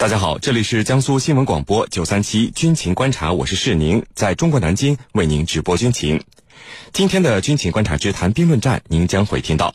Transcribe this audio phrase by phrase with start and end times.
[0.00, 6.24] 大家好，这里是江苏新闻广播九三七军情观察，我是世宁，在中国南京为您直播军情。
[6.90, 9.74] 今天的军情观察之谈兵论战，您将会听到：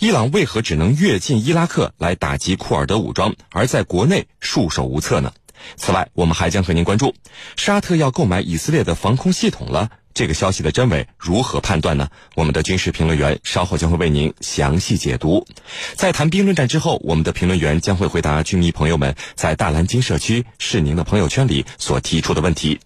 [0.00, 5.32] 伊朗为何只能越境伊拉克来打击库尔德武装，而在国内束手无策呢？
[5.76, 7.14] 此外，我们还将和您关注
[7.56, 9.90] 沙特要购买以色列的防空系统了。
[10.14, 12.08] 这个消息的真伪如何判断呢？
[12.34, 15.46] 我们的军事评论员稍后将会为您详细解读。
[15.94, 22.78] 在谈兵论战之后，我们的评论员将会回答军迷朋友们在大蓝鲸社区是您的朋友圈里所提出的问题。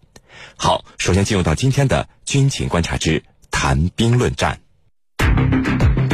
[0.57, 3.21] 好，首先进入到今天的军情观察之
[3.51, 4.61] 谈兵论战。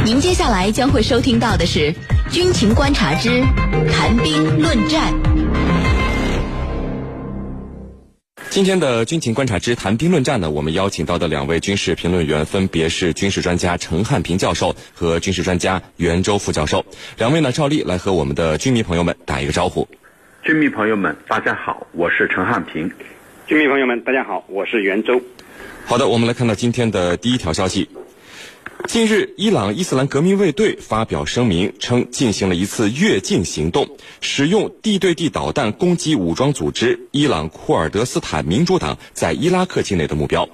[0.03, 1.93] 您接下来将会收听到的是
[2.31, 3.43] 军情观察之
[3.91, 5.13] 谈兵论战。
[8.53, 16.85] 今天的军情观察之谈兵论战呢，我们邀请到的两位军事评论员分别是军事专家陈汉平教授和军事专家袁周副教授。
[17.17, 19.87] 两位呢，照例来和我们的军迷朋友们打一个招呼。
[20.43, 22.91] 军迷朋友们，大家好，我是陈汉平。
[23.47, 25.19] 军迷朋友们，大家好，我是袁周。
[25.87, 27.89] 好的，我们来看到今天的第一条消息。
[28.87, 33.87] 近日，伊朗伊斯兰革命卫队发表声明称，进行了一次越境行动，
[34.21, 40.47] 使用地对地导弹攻击武装组织伊朗库尔德斯坦民主党在伊拉克境内的目标。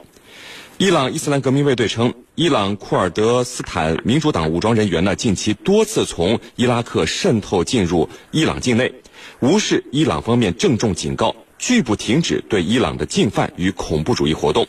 [0.78, 8.94] 伊朗伊斯兰革命卫队称，伊朗库尔德斯坦民主党武装人员呢，近期多次从伊拉克渗透进入伊朗境内，
[9.40, 14.66] 无视伊朗方面郑重警告，拒不停止对伊朗的进犯与恐怖主义活动。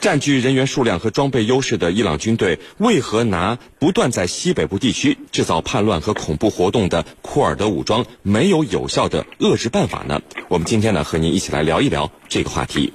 [0.00, 10.20] 占据人员数量和装备优势的伊朗军队，为何拿不断在西北部地区制造叛乱和恐怖活动的库尔德武装没有有效的遏制办法呢？
[10.48, 12.92] 我们今天呢，和您一起来聊一聊这个话题。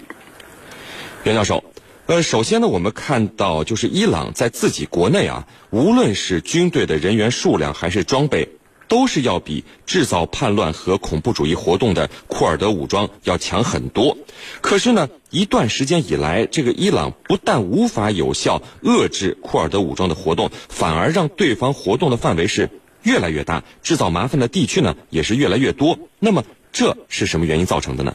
[1.24, 1.64] 袁教授，
[2.06, 8.50] 呃，首先呢，我们看到就是伊朗在自己国内啊，无论是军队的人员数量还是装备。
[8.92, 14.18] 都是要比制造叛乱和恐怖主义活动的库尔德武装要强很多。
[14.60, 22.70] 可是呢，一段时间以来，这个伊朗不但无法有效遏制库尔德武装的活动，反而让对方活动的范围是
[23.04, 25.98] 越来越大，制造麻烦的地区呢也是越来越多。
[26.20, 26.44] 那么，
[26.74, 28.14] 这是什么原因造成的呢？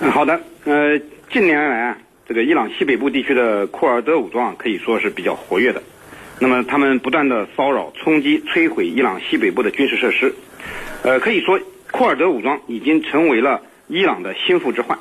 [0.00, 0.40] 嗯，好的。
[0.64, 0.98] 呃，
[1.32, 5.80] 近年来啊，这个伊朗西北部地区的库尔德武装可以说是比较活跃的。
[6.42, 10.34] 那么，他们不断的骚扰、冲击、摧毁伊朗西北部的军事设施，
[11.02, 14.98] 呃，可以说库尔德武装已经成为了伊朗的心腹之患。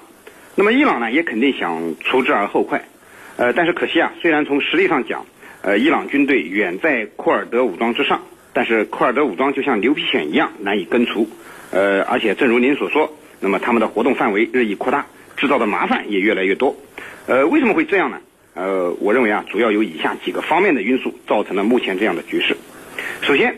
[0.55, 2.83] 那么，伊朗呢也肯定想除之而后快，
[3.37, 5.25] 呃，但是可惜啊，虽然从实力上讲，
[5.61, 8.21] 呃，伊朗军队远在库尔德武装之上，
[8.51, 11.29] 但是库尔德武装就像牛皮癣一样难以根除，
[11.71, 15.05] 呃，而且正如您所说，那么他们的活动范围日益扩大，
[15.37, 16.75] 制造的麻烦也越来越多，
[17.27, 18.19] 呃，为什么会这样呢？
[18.59, 22.57] 呃，我认为啊，主要有以下几个方面的因素造成了目前这样的局势。
[23.21, 23.57] 首先，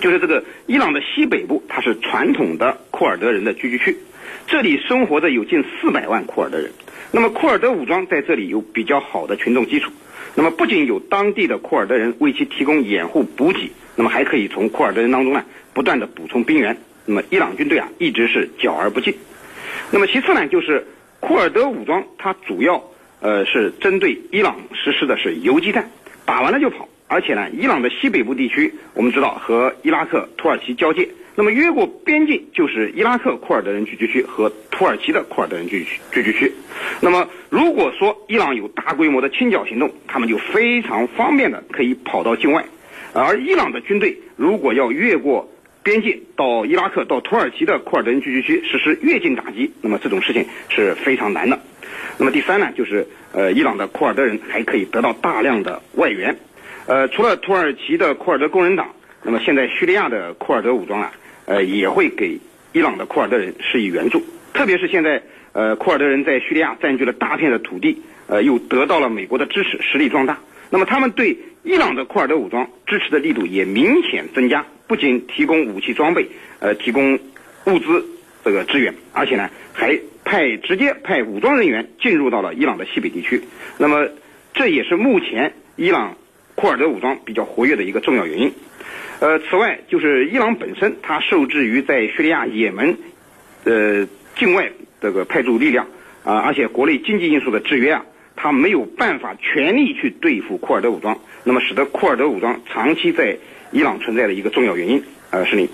[0.00, 3.96] 就是这个伊朗的西北部，它是传统的库尔德人的聚居区，
[4.46, 6.70] 这里生活着有近四百万库尔德人。
[7.10, 9.90] 那么库尔德武装在这里有比较好的群众基础，
[10.36, 15.44] 那么不仅有当地的库尔德人为其提供掩护补给，那么还可以从库尔德人当中呢
[15.74, 16.78] 不断的补充兵员。
[17.06, 19.16] 那么伊朗军队啊一直是剿而不进。
[19.90, 20.86] 那么其次呢，就是
[21.18, 22.84] 库尔德武装它主要。
[23.22, 25.90] 呃，是针对伊朗实施的是游击战，
[26.26, 26.88] 打完了就跑。
[27.06, 36.52] 而且呢，伊朗的西北部地区，我们知道和伊拉克、土耳其交界，那么越过边境就是伊拉克库尔德人聚居区和土耳其的库尔德人聚居聚居区。
[37.00, 42.64] 那么，如果说伊朗有大规模的清剿行动，他们就非常方便的可以跑到境外。
[43.12, 45.52] 而伊朗的军队如果要越过
[45.82, 51.60] 边境到伊拉克、到土耳其的库尔德人聚居区实施越境打击，那么这种事情是非常难的。
[52.18, 56.36] 那么第三呢，就是呃，伊朗的库尔德人还可以得到大量的外援，
[56.86, 58.88] 呃，除了土耳其的库尔德工人党，
[59.22, 61.12] 那么现在叙利亚的库尔德武装啊，
[61.46, 62.38] 呃，也会给
[62.72, 64.22] 伊朗的库尔德人施以援助。
[64.52, 65.22] 特别是现在，
[65.52, 70.38] 呃，库尔德人在叙利亚占据了大片的土地，呃，又得到了美国的支持，实力壮大。
[70.70, 76.26] 那么他们对伊朗的库尔德武装支持的力度也明显增加，不仅提供武器装备，
[76.60, 77.18] 呃，提供
[77.66, 78.04] 物资
[78.44, 79.98] 这个支援，而且呢，还。
[80.24, 83.42] 派直接派武装人员进入到了伊朗的西北地区，
[83.76, 84.08] 那么
[84.54, 86.16] 这也是目前伊朗
[86.54, 88.52] 库尔德武装比较活跃的一个重要原因。
[89.18, 92.96] 呃，此外就是伊朗本身，它受制于在叙利亚、也门，
[93.64, 94.06] 呃
[94.36, 95.88] 境外这个派驻力量
[96.22, 98.04] 啊，而且国内经济因素的制约啊，
[98.36, 103.36] 它没有办法全力去对付库尔德武装，那么使得库尔德武装长期在
[103.72, 105.02] 伊朗存在的一个重要原因。
[105.30, 105.68] 呃，是你。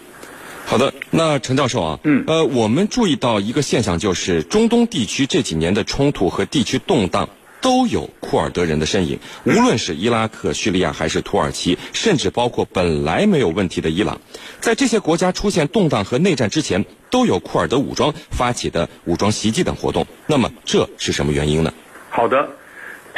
[0.64, 9.18] 好的，那陈教授啊，嗯，呃，我们注意到一个现象，就是中东地区这几年的冲突和地区动荡都有库尔德人的身影。
[9.44, 14.20] 无论是伊拉克、叙利亚还是土耳其，甚至包括本来没有问题的伊朗，
[14.60, 20.06] 在这些国家出现动荡和内战之前，都有库尔德武装发起的武装袭击等活动。
[20.26, 21.72] 那么这是什么原因呢？
[22.10, 22.48] 好的。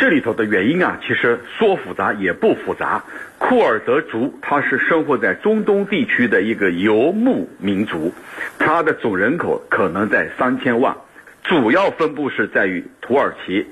[0.00, 3.04] 这里头的原因啊，其实说复杂也不复杂。
[3.36, 8.14] 库尔德族它是生活在中东地区的一个游牧民族，
[8.58, 10.96] 它的总人口可能在三千万，
[11.44, 13.66] 主要分布是在于土耳其、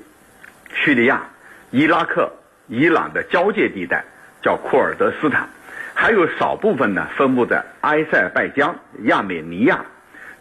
[0.71, 1.23] 叙利亚、
[1.71, 2.31] 伊拉克、
[2.67, 4.05] 伊朗的交界地带，
[4.43, 5.49] 叫库尔德斯坦，
[5.95, 8.75] 还有少部分呢分布在埃塞拜疆、
[9.05, 9.83] 亚美尼亚，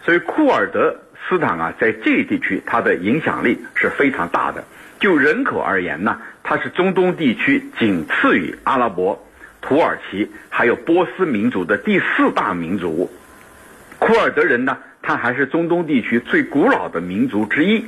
[0.04, 4.62] 所以库尔德斯坦啊，在这一地区它的影响力是非常大的。
[5.00, 9.24] 就人口而言呢，它是中东地区仅次于阿拉伯、
[9.60, 13.10] 土耳其还有波斯民族的第四大民族。
[13.98, 17.84] 库尔德人呢，他还是中东地区最古老的民族之一，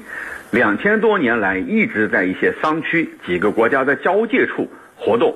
[0.51, 5.35] 两千多年来一直在一些商区几个国家的交界处活动，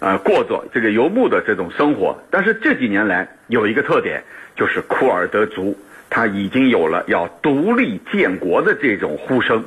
[0.00, 2.22] 呃，过着这个游牧的这种生活。
[2.30, 4.22] 但是这几年来有一个特点，
[4.56, 5.76] 就是库尔德族
[6.10, 9.64] 他已经有了要独立建国的这种呼声。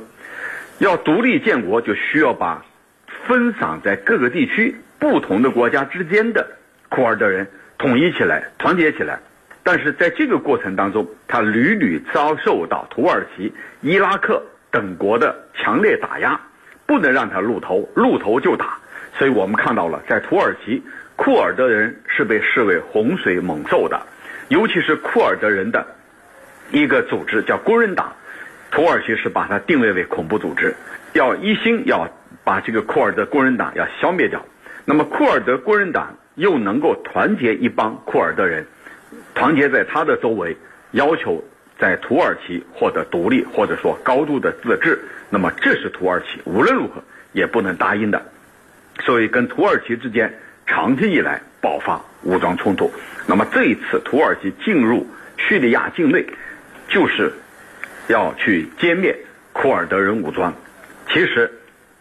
[0.78, 2.64] 要独立建国，就需要把
[3.26, 6.46] 分散在各个地区、不同的国家之间的
[6.88, 7.48] 库尔德人
[7.78, 9.18] 统一起来、团结起来。
[9.64, 16.40] 但是在这个过程当中，他屡屡遭受到土耳其、伊拉克等国的强烈打压，
[16.86, 18.78] 不能让他露头，露头就打。
[19.18, 20.82] 所以我们看到了，在土耳其，
[21.16, 24.00] 库尔德人是被视为洪水猛兽的，
[24.46, 25.84] 尤其是库尔德人的
[26.70, 28.14] 一个组织叫工人党。
[28.70, 30.76] 土耳其是把它定位为恐怖组织，
[31.14, 32.08] 要一心要
[32.44, 34.44] 把这个库尔德工人党要消灭掉。
[34.84, 38.66] 那么库尔德工人党又能够团结一帮库尔德人，
[39.34, 40.56] 团结在他的周围，
[40.92, 41.42] 要求
[41.78, 45.00] 在土耳其获得独立或者说高度的自治。
[45.30, 48.30] 那么这是土耳其无论如何也不能答应的。
[49.00, 52.92] 所以跟土耳其之间长期以来爆发武装冲突。
[53.26, 55.06] 那么这一次土耳其进入
[55.36, 56.26] 叙利亚境内，
[56.88, 57.32] 就是。
[58.08, 59.16] 要去歼灭
[59.52, 60.54] 库尔德人武装，
[61.08, 61.50] 其实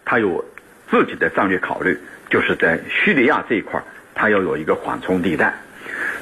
[0.03, 0.43] 他有
[0.89, 1.97] 自己的战略考虑，
[2.29, 3.81] 就是在叙利亚这一块
[4.15, 5.53] 他要有一个缓冲地带。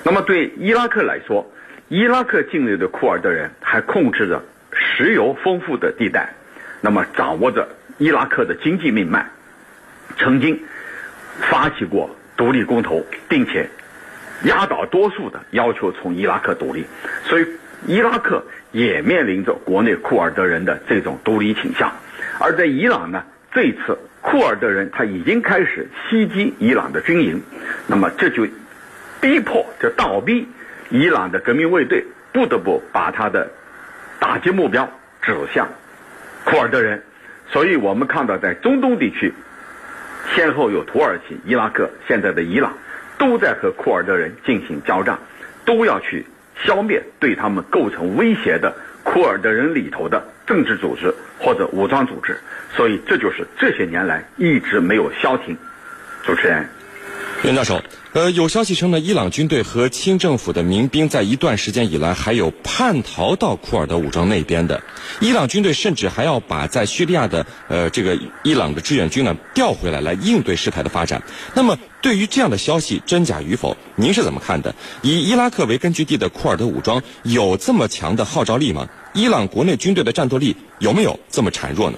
[0.03, 1.51] 那么对伊拉克来说，
[1.87, 6.33] 伊拉克境内的库尔德人还控制着石油丰富的地带，
[6.81, 7.67] 那么掌握着
[7.97, 9.25] 伊拉克的经济命脉，
[10.17, 10.63] 曾经
[11.49, 13.69] 发起过独立公投，并且
[14.43, 16.85] 压倒多数的要求从伊拉克独立，
[17.23, 17.45] 所以
[17.87, 18.43] 伊拉克。
[18.71, 21.93] 也面临着国内库尔德人的这种独立倾向，
[22.41, 23.23] 而在伊朗呢，
[23.53, 27.41] 这次库尔德人他已经开始袭击伊朗的军营，
[27.87, 28.45] 那么这就
[29.21, 30.49] 逼迫，就倒逼
[30.89, 33.49] 伊朗的革命卫队不得不把他的
[34.19, 34.91] 打击目标
[35.21, 35.69] 指向
[36.43, 37.01] 库尔德人，
[37.47, 39.31] 所以我们看到在中东地区，
[40.35, 42.73] 先后有土耳其、伊拉克、现在的伊朗，
[43.17, 45.17] 都在和库尔德人进行交战，
[45.63, 46.25] 都要去。
[46.63, 52.39] 消灭对他们构成威胁的库尔德人里头的政治组织或者武装组织，
[52.75, 55.57] 所以这就是这些年来一直没有消停。
[56.23, 56.67] 主持人，
[57.43, 57.81] 袁教授。
[58.13, 64.81] 呃，有消息称呢，伊朗军队和清政府的民兵在一段时间以来还有叛逃到库尔德武装那边的。
[65.19, 71.23] 伊朗军队甚至还要把在叙利亚的呃这个伊朗的志愿军呢调回来，来应对事态的发展。
[71.53, 74.75] 那么，对于这样的消息真假与否，您是怎么看的？
[75.01, 78.87] 以伊拉克为根据地的库尔德武装有这么强的号召力吗？
[79.15, 81.97] 伊朗国内军队的战斗力有没有这么孱弱呢？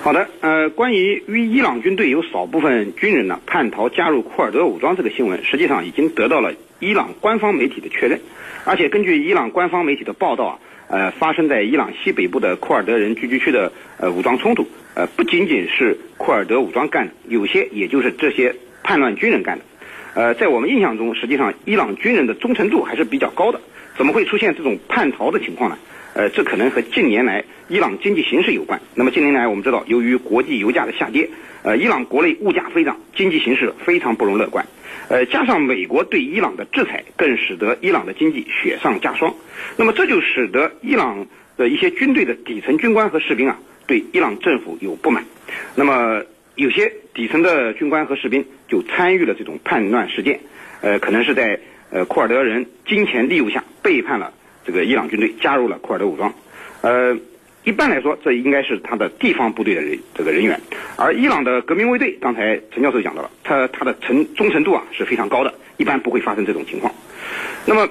[0.00, 8.20] 好的，呃，关于与伊朗军队有少部分军人呢叛逃加入库尔德武装这个新闻，实际上已经得到了伊朗官方媒体的确认，
[8.64, 18.54] 而且根据伊朗官方媒体的报道啊，呃，发生在伊朗西北部的库尔德人聚居区的呃武装冲突，呃，不仅仅是库尔德武装干的，有些也就是这些
[18.86, 19.64] 叛乱军人干的，
[20.14, 23.60] 呃，在我们印象中，实际上伊朗军人的忠诚度还是比较高的，
[23.98, 25.76] 怎么会出现这种叛逃的情况呢？
[26.14, 28.80] 呃，这可能和近年来伊朗经济形势有关。
[28.94, 31.28] 那么近年来，我们知道，由于国际油价的下跌，
[31.64, 34.64] 呃，伊朗国内物价飞涨，经济形势非常不容乐观。
[35.08, 39.34] 呃，加上美国对伊朗的制裁，更使得伊朗的经济雪上加霜。
[39.76, 41.26] 那么这就使得伊朗
[41.56, 45.24] 的一些军队的底层军官和士兵啊，对伊朗政府有不满。
[45.74, 46.22] 那么
[46.56, 50.40] 有些底层的军官和士兵就参与了这种叛乱事件，
[50.80, 51.60] 呃，可能是在
[51.90, 54.32] 呃库尔德人金钱利诱下背叛了。
[54.64, 56.34] 这个伊朗军队加入了库尔德武装，
[56.80, 57.14] 呃，
[57.62, 60.58] 一般来说，这应该是他的地方部队的人这个人员，
[60.96, 66.92] 而伊朗的革命卫队，刚才陈教授讲到了，他他的诚忠诚度啊是非常高的，一般不会发生这种情况。
[67.66, 67.86] 那么，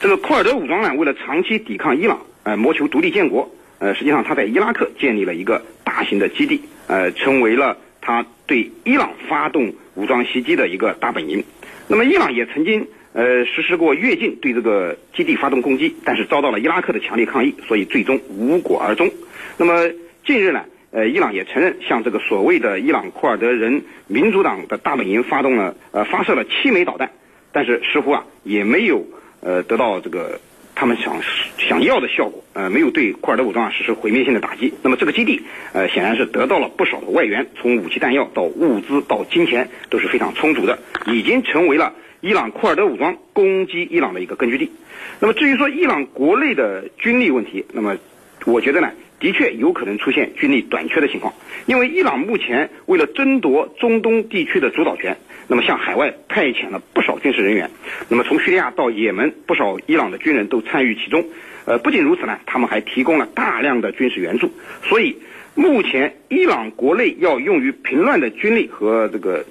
[0.00, 5.62] 这个库尔德武装呢，为了长期抵抗伊朗，呃，谋求独立建国，呃，实际上他在伊拉克建立了一个。
[5.92, 11.44] 大型的基地，呃，成为了他对伊朗发动武装袭击的一个大本营。
[11.86, 19.08] 那么，伊朗也曾经呃实施过越境对这个基地发动攻击，但是遭到了伊拉克的强烈抗议，所以最终无果而终。
[19.56, 19.88] 那么
[20.26, 27.12] 近日呢，呃，伊朗也承认向这个所谓的伊朗库尔德人民主党的大本营发动了呃发射了七枚导弹，
[27.52, 29.06] 但是似乎啊也没有
[29.40, 30.40] 呃得到这个。
[30.80, 31.20] 他们想
[31.58, 34.72] 想要的效果，呃，没有对库尔德武装实施毁灭性的打击。
[34.82, 35.42] 那么这个基地，
[35.74, 44.72] 呃，显然是得到了不少的外援，从武器弹药到物资到金钱都是非常充足的，已经成为了伊朗库尔德武装攻击伊朗的一个根据地。
[45.18, 47.98] 那么至于说伊朗国内的军力问题，那么
[48.46, 48.90] 我觉得呢？
[49.20, 51.34] 的确有可能出现军力短缺的情况，
[51.66, 57.70] 因为伊朗目前为了争夺中东地区的主导权，那么向海外派遣了不少军事人员。
[58.08, 61.24] 那么从叙利亚到也门，不少伊朗的军人都参与其中。
[61.66, 64.50] 呃，不仅如此呢，他们还提供了大量的军事援助。
[64.88, 65.18] 所以，
[65.54, 69.44] 目前伊朗国内要用于平乱的军力和这个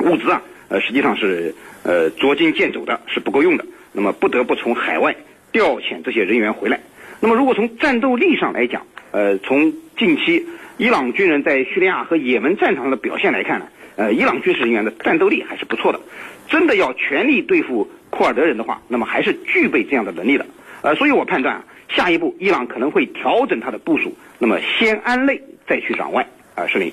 [0.00, 3.64] 物资啊，呃，实际上是呃捉襟见肘的，是不够用的。
[3.92, 5.16] 那么不得不从海外
[5.50, 6.80] 调遣这些人员回来。
[7.24, 10.44] 那么，如果从战斗力上来讲，呃，从近期
[10.76, 16.00] 伊朗军人在叙利亚和也门战场上的表现来看呢，呃，伊朗军事人员的战斗力还是不错的。
[16.48, 20.44] 真的要全力对付库尔德人的话，那么还是具备这样的能力的。
[20.82, 26.26] 呃，所以我判断，下一步伊朗可能会调整他的部署，那么先安内再去攘外。
[26.56, 26.92] 啊，是林。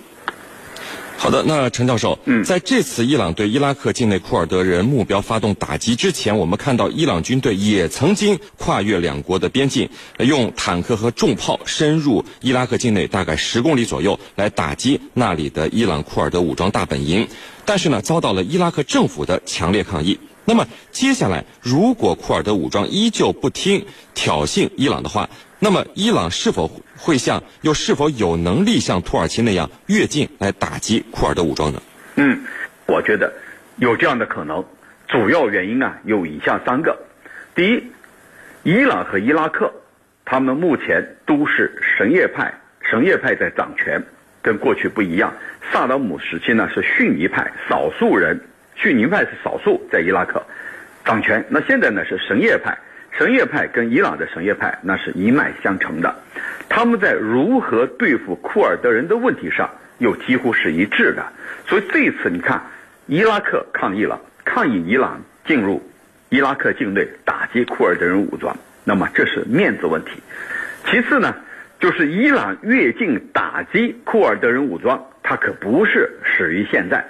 [1.22, 17.28] 好的，那陈教授，嗯，在这次伊朗对伊拉克境内库尔德人目标发动打击之前，我们看到伊朗军队也曾经跨越两国的边境，用坦克和重炮深入伊拉克境内大概十公里左右来打击那里的伊朗库尔德武装大本营，
[17.66, 20.18] 但是呢，遭到了伊拉克政府的强烈抗议。
[20.46, 23.86] 那么接下来，如果库尔德武装依旧不听
[24.16, 25.30] 挑衅伊朗的话，
[25.62, 31.82] 那么伊朗是否会像又是否有能力像土耳其那样越境来打击库尔德武装呢？
[32.16, 32.46] 嗯，
[32.86, 33.34] 我觉得
[33.76, 34.64] 有这样的可能。
[35.10, 36.98] 主要原因啊有以下三个：
[37.56, 37.84] 第一，
[38.64, 39.74] 伊朗和伊拉克
[40.24, 44.02] 他们目前都是什叶派，什叶派在掌权，
[44.42, 45.34] 跟过去不一样。
[45.74, 48.40] 萨达姆时期呢是逊尼派，少数人，
[48.76, 50.42] 逊尼派是少数在伊拉克
[51.04, 51.44] 掌权。
[51.50, 52.78] 那现在呢是什叶派。
[53.12, 56.16] 什叶派跟伊朗的什叶派那是一脉相承的，
[56.70, 61.26] 他们在如何对付库尔德人的问题上又几乎是一致的。
[61.68, 62.62] 所以这一次你看，
[63.08, 65.84] 伊拉克抗议了，抗议伊朗进入
[66.30, 70.12] 伊拉克境内打击库尔德人武装，那么这是面子问题。
[70.86, 71.36] 其次呢，
[71.80, 77.04] 就是伊朗越境打击库尔德人武装，它可不是始于现在，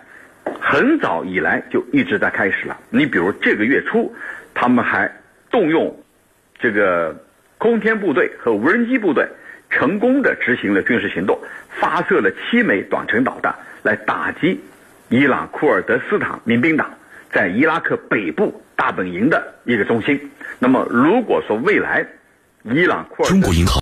[0.60, 2.77] 很早以来就一直在开始了。
[2.89, 4.15] 你比如这个月初，
[4.56, 5.18] 他们还。
[5.51, 6.03] 动用
[6.60, 7.15] 这个
[7.58, 9.27] 空天部队和无人机部队，
[9.70, 11.38] 成功的执行了军事行动，
[11.70, 13.53] 发射了七枚短程导弹
[13.84, 14.60] 来打击
[15.10, 16.89] 伊朗库尔德斯坦民兵党
[17.32, 20.20] 在伊拉克北部大本营的一个中心。
[20.58, 22.06] 那么，如果说未来
[22.63, 23.77] 伊朗库尔中国银行。